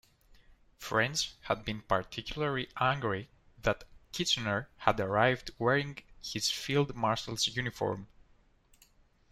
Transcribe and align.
French 0.79 1.33
had 1.41 1.63
been 1.63 1.83
particularly 1.83 2.67
angry 2.79 3.29
that 3.59 3.83
Kitchener 4.11 4.67
had 4.77 4.99
arrived 4.99 5.51
wearing 5.59 5.99
his 6.23 6.49
Field 6.49 6.95
Marshal's 6.95 7.45
uniform. 7.49 8.07